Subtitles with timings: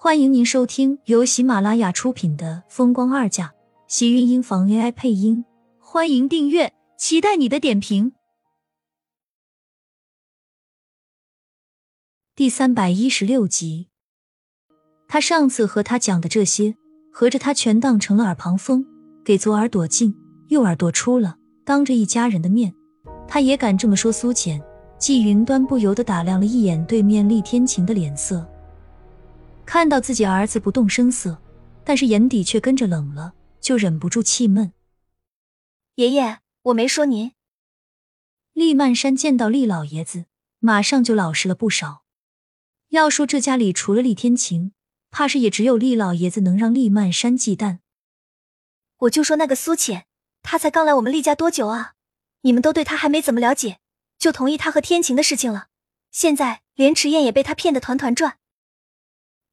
[0.00, 3.46] 欢迎您收听由喜马拉雅出品的《风光二嫁》，
[3.88, 5.44] 喜运音房 AI 配音。
[5.80, 8.12] 欢迎订阅，期待你的点评。
[12.36, 13.88] 第三百一十六集，
[15.08, 16.76] 他上次和他讲的这些，
[17.12, 18.86] 合着他全当成了耳旁风，
[19.24, 20.14] 给左耳朵进，
[20.46, 21.36] 右耳朵出了。
[21.64, 22.72] 当着一家人的面，
[23.26, 24.62] 他也敢这么说苏浅。
[24.96, 28.48] 季云端不由得打量了一眼对面厉天晴的脸色。
[29.68, 31.42] 看到自己儿子不动声色，
[31.84, 34.72] 但是眼底却跟着冷了，就忍不住气闷。
[35.96, 37.32] 爷爷，我没说您。
[38.54, 40.24] 厉曼山见到厉老爷子，
[40.58, 42.04] 马上就老实了不少。
[42.88, 44.72] 要说这家里除了厉天晴，
[45.10, 47.80] 怕是也只有厉老爷子能让厉曼山忌惮。
[49.00, 50.06] 我就说那个苏浅，
[50.42, 51.92] 他才刚来我们厉家多久啊？
[52.40, 53.80] 你们都对他还没怎么了解，
[54.18, 55.66] 就同意他和天晴的事情了。
[56.10, 58.38] 现在连迟燕也被他骗得团团转。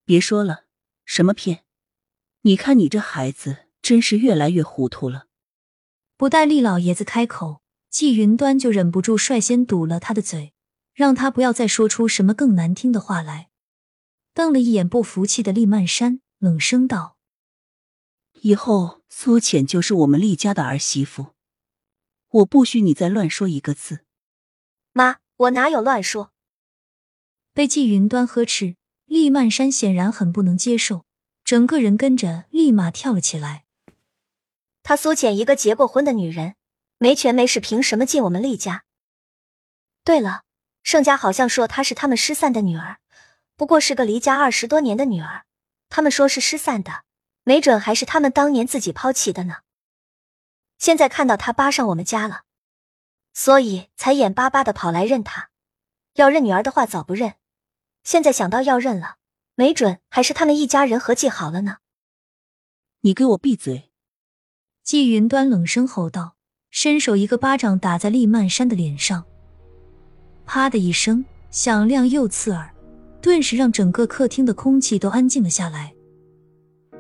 [0.06, 0.66] 别说了，
[1.04, 1.66] 什么骗？
[2.42, 5.26] 你看你这孩子真是越来越糊涂了。
[6.16, 10.54] 不待厉老爷子开口，季云端就忍不住率先堵了他的嘴，
[10.94, 13.50] 让他不要再说出什么更难听的话来。
[14.36, 17.18] 瞪了一眼不服气的厉曼山，冷声道
[18.42, 21.34] ：“以后苏浅就是我们厉家的儿媳妇，
[22.30, 24.06] 我不许你再乱说一个字。”
[24.94, 26.32] 妈，我哪有乱说？
[27.54, 28.76] 被季云端呵斥。
[29.06, 31.06] 厉曼山显然很不能接受，
[31.44, 33.66] 整个人跟着立马跳了起来。
[34.84, 36.56] 他苏浅一个结过婚的女人，
[36.98, 38.84] 没权没势，凭什么进我们厉家？
[40.04, 40.44] 对了，
[40.84, 43.00] 盛家好像说她是他们失散的女儿，
[43.56, 45.46] 不过是个离家二十多年的女儿。
[45.90, 47.04] 他们说是失散的，
[47.44, 49.58] 没准还是他们当年自己抛弃的呢。
[50.78, 52.42] 现在看到她扒上我们家了，
[53.34, 55.50] 所以才眼巴巴的跑来认她。
[56.16, 57.36] 要认女儿的话，早不认。
[58.06, 59.18] 现在想到要认了，
[59.56, 61.78] 没准还是他们一家人合计好了呢。
[63.02, 63.92] 你给我闭嘴！
[64.84, 66.36] 季云端冷声吼道，
[66.70, 69.26] 伸手一个巴掌打在厉曼山的脸上，
[70.46, 72.76] 啪的一声响亮又刺耳，
[73.22, 75.96] 顿时让整个客厅的空气都安静了下来。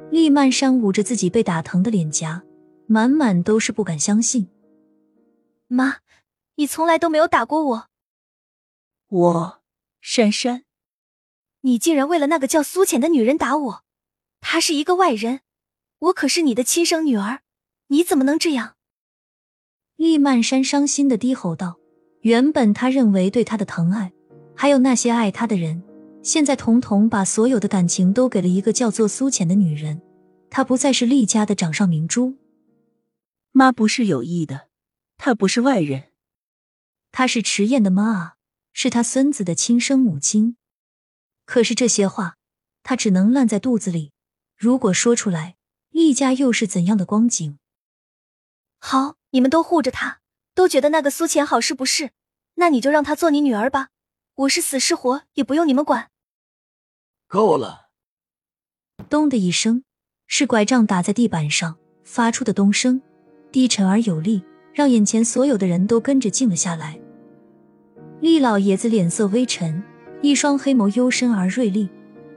[0.09, 2.43] 厉曼山捂着自己被打疼的脸颊，
[2.87, 4.49] 满满都是不敢相信。
[5.67, 5.97] 妈，
[6.55, 7.89] 你从来都没有打过我。
[9.07, 9.61] 我，
[10.01, 10.64] 珊珊。
[11.65, 13.83] 你竟然为了那个叫苏浅的女人打我！
[14.39, 15.39] 她是一个外人，
[15.97, 17.39] 我可是你的亲生女儿，
[17.87, 18.75] 你怎么能这样？
[19.95, 21.79] 厉曼山伤心的低吼道
[22.21, 24.13] ：“原本他认为对他的疼爱，
[24.55, 25.81] 还有那些爱他的人，
[26.21, 29.99] 现在统统把所有的感情都给了一个叫做苏浅的女人，
[30.51, 32.35] 她不再是厉家的掌上明珠。
[33.51, 34.67] 妈不是有意的，
[35.17, 36.11] 她不是外人，
[37.11, 38.35] 她是迟燕的妈啊，
[38.71, 40.57] 是他孙子的亲生母亲。”
[41.45, 42.35] 可是这些话，
[42.83, 44.11] 他只能烂在肚子里。
[44.57, 45.55] 如果说出来，
[45.89, 47.57] 厉家又是怎样的光景？
[48.79, 50.19] 好，你们都护着他，
[50.53, 52.11] 都觉得那个苏浅好是不是？
[52.55, 53.89] 那你就让她做你女儿吧，
[54.35, 56.09] 我是死是活也不用你们管。
[57.27, 57.89] 够了！
[59.09, 59.83] 咚的一声，
[60.27, 63.01] 是拐杖打在地板上发出的咚声，
[63.51, 66.99] 低沉而有力，让眼前所有的人都跟着静了下来。
[68.21, 69.83] 厉老爷子脸色微沉。
[70.25, 71.87] 一双黑眸幽深而锐利，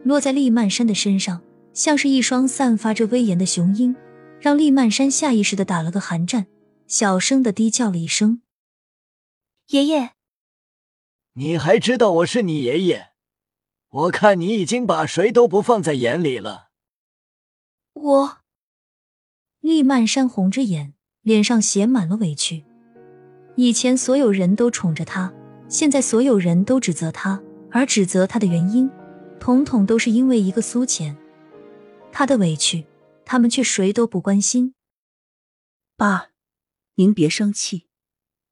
[0.05, 1.41] 落在厉曼山的身上，
[1.73, 3.97] 像是一双散发着威严的雄鹰，
[4.39, 6.49] 让厉曼山下意识的打了个寒战，
[6.87, 8.43] 小声的低叫了一声
[9.73, 10.11] ：“爷爷。”
[11.33, 13.13] 你还知道我是你爷爷？
[13.89, 16.69] 我看你已经把谁都不放在眼里了。
[17.95, 18.39] 我……
[19.61, 22.67] 厉曼山红着眼，脸上写满了委屈。
[23.57, 25.33] 以前所有人都宠着他，
[25.71, 27.43] 现在所有人都指责他。
[27.71, 28.91] 而指责他的原因，
[29.39, 31.17] 统统都是因为一个苏浅。
[32.11, 32.87] 他的委屈，
[33.25, 34.75] 他们却谁都不关心。
[35.97, 36.31] 爸，
[36.95, 37.87] 您别生气，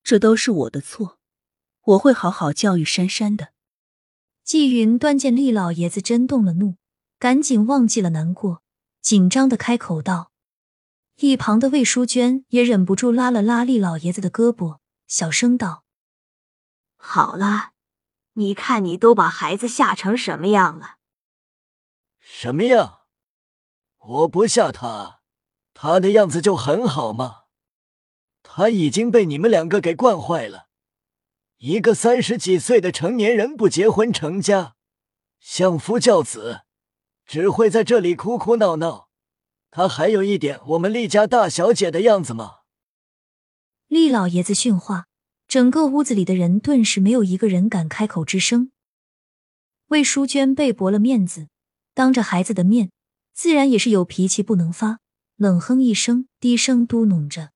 [0.02, 1.18] 这都是我的错，
[1.84, 3.48] 我会好好教育珊珊的。
[4.44, 6.76] 季云端见厉老爷子真动了怒，
[7.18, 8.62] 赶紧忘记了难过，
[9.00, 10.30] 紧张的开口道。
[11.16, 15.84] 一旁的魏淑娟也忍不住拉了拉厉老爷子的胳膊，小声道
[16.98, 17.70] ：“好了。”
[18.38, 20.96] 你看，你都把孩子吓成什么样了？
[22.20, 23.00] 什么样？
[23.96, 25.20] 我不吓他，
[25.72, 27.44] 他的样子就很好嘛。
[28.42, 30.68] 他已经被你们两个给惯坏了。
[31.56, 34.76] 一个三十几岁的成年人不结婚成家，
[35.40, 36.60] 相夫教子，
[37.24, 39.08] 只会在这里哭哭闹闹。
[39.70, 42.58] 他还有一点我们厉家大小姐的样子吗？
[43.86, 45.05] 厉老爷子训话。
[45.48, 48.72] 整个屋子里的人顿时没有一个人敢开口吱声。
[49.88, 51.48] 魏淑娟被驳了面子，
[51.94, 52.90] 当着孩子的面，
[53.32, 54.98] 自然也是有脾气不能发，
[55.36, 57.52] 冷哼一声，低声嘟哝着：“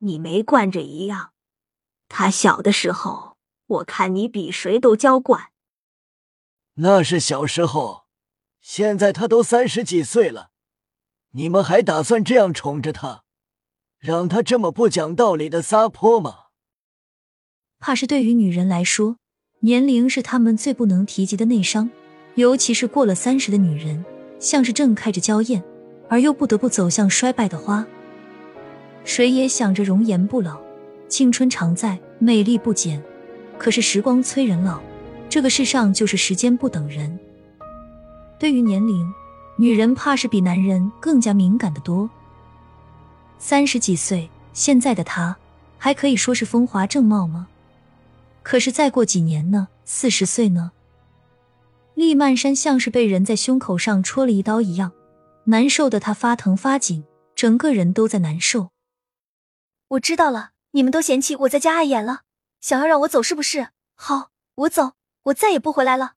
[0.00, 1.32] 你没惯着一样，
[2.08, 5.52] 他小的时候，我看你比谁都娇惯。
[6.74, 8.04] 那是小时候，
[8.60, 10.50] 现在他都三十几岁了，
[11.30, 13.24] 你们还打算这样宠着他，
[13.98, 16.42] 让他这么不讲道理的撒泼吗？”
[17.78, 19.16] 怕是对于女人来说，
[19.60, 21.90] 年龄是她们最不能提及的内伤，
[22.34, 24.04] 尤其是过了三十的女人，
[24.38, 25.62] 像是正开着娇艳
[26.08, 27.86] 而又不得不走向衰败的花。
[29.04, 30.58] 谁也想着容颜不老，
[31.08, 33.02] 青春常在，美丽不减。
[33.58, 34.80] 可是时光催人老，
[35.28, 37.18] 这个世上就是时间不等人。
[38.38, 39.06] 对于年龄，
[39.56, 42.10] 女人怕是比男人更加敏感的多。
[43.38, 45.36] 三十几岁，现在的她
[45.78, 47.48] 还可以说是风华正茂吗？
[48.46, 49.66] 可是再过几年呢？
[49.84, 50.70] 四十岁呢？
[51.94, 54.92] 厉曼山像是被人在胸口上戳了一刀一样，
[55.46, 57.04] 难受的他发疼发紧，
[57.34, 58.70] 整个人都在难受。
[59.88, 62.20] 我知道了，你们都嫌弃我在家碍眼了，
[62.60, 63.70] 想要让我走是不是？
[63.96, 64.92] 好，我走，
[65.24, 66.12] 我再也不回来了。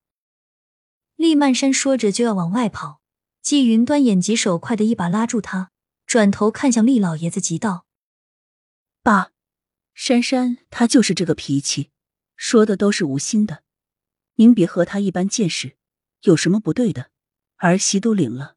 [1.15, 3.01] 厉曼山说着就要往外跑，
[3.41, 5.71] 季云端眼疾手快的一把拉住他，
[6.05, 7.87] 转头看向厉老爷子，急道
[9.01, 9.31] ：“爸，
[9.95, 11.89] 珊珊她就是这个脾气。”
[12.39, 13.63] 说的都是无心的，
[14.35, 15.75] 您别和他一般见识，
[16.21, 17.11] 有什么不对的？
[17.57, 18.55] 儿媳都领了，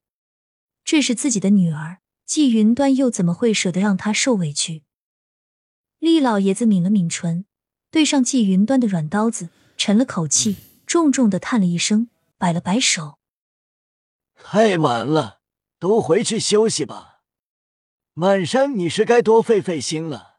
[0.85, 4.85] 这是自己的女儿，季云端又怎么会舍得让她受委屈？
[5.99, 7.45] 厉老爷子抿了抿唇，
[7.91, 12.09] 对上季云端的软刀子，沉了口气，重重的叹了一声，
[12.39, 13.19] 摆了摆手
[14.41, 15.41] ：“太晚了，
[15.81, 17.23] 都回去休息吧。
[18.15, 20.39] 满山，你是该多费费心了。”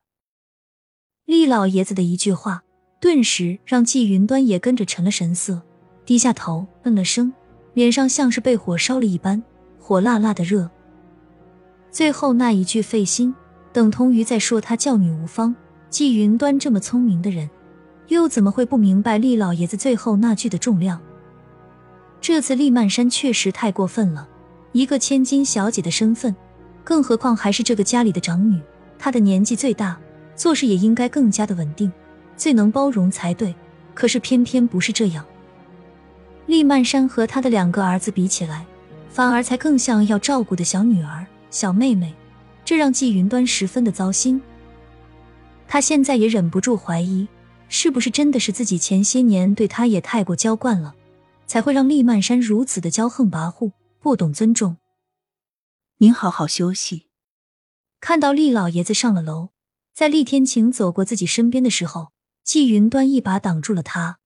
[1.26, 2.64] 厉老爷子的一句话。
[3.04, 5.62] 顿时让季云端也跟着沉了神色，
[6.06, 7.34] 低下头，嗯了声，
[7.74, 9.44] 脸上像是被火烧了一般，
[9.78, 10.70] 火辣辣的热。
[11.92, 13.36] 最后那一句费心，
[13.74, 15.54] 等同于在说他教女无方。
[15.90, 17.50] 季云端这么聪明的人，
[18.08, 21.02] 又怎么会不明白厉老爷子最后那句的重量？
[22.22, 24.30] 这次厉曼山确实太过分了，
[24.72, 26.34] 一个千金小姐的身份，
[26.86, 28.62] 更何况还是这个家里的长女，
[28.98, 30.00] 她的年纪最大，
[30.38, 31.92] 做事也应该更加的稳定。
[32.44, 33.56] 最能包容才对，
[33.94, 35.26] 可是偏偏不是这样。
[36.46, 38.66] 厉曼山和他的两个儿子比起来，
[39.10, 42.14] 反而才更像要照顾的小女儿、小妹妹，
[42.66, 44.42] 这让季云端十分的糟心。
[45.70, 47.26] 他现在也忍不住怀疑，
[47.70, 50.94] 是不是真的是自己前些年对他也太过娇惯了，
[51.48, 54.76] 才会让厉曼山如此的骄横跋扈，不懂尊重。
[56.00, 57.04] 您好好休息。
[58.02, 59.52] 看到厉老爷子上了楼，
[59.94, 62.12] 在厉天晴走过自己身边的时候。
[62.44, 64.20] 季云端一把挡住了他。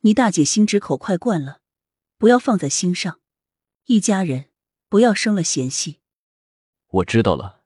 [0.00, 1.60] 你大姐心直口快惯了，
[2.18, 3.20] 不要放在心上。
[3.86, 4.46] 一家人
[4.88, 6.00] 不要生了嫌隙。
[6.88, 7.62] 我知道了。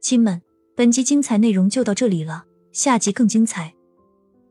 [0.00, 0.42] 亲们，
[0.76, 3.74] 本集精彩内容就到这里了，下集更精彩，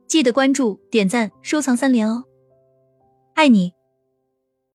[0.07, 2.25] 记得关注、点赞、收藏三连哦！
[3.36, 3.75] 爱你。